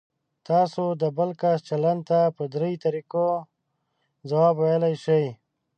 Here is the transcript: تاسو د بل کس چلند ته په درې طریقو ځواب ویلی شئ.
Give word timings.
تاسو 0.47 0.83
د 1.01 1.03
بل 1.17 1.29
کس 1.41 1.57
چلند 1.69 2.01
ته 2.09 2.19
په 2.37 2.43
درې 2.55 2.71
طریقو 2.85 3.27
ځواب 4.29 4.55
ویلی 4.59 4.95
شئ. 5.03 5.25